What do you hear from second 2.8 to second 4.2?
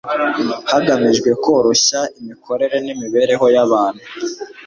n'imibereho y'abantu